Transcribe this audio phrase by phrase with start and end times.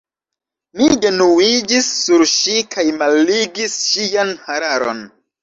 [0.77, 5.07] Mi genuiĝis sur ŝi kaj malligis ŝian hararon.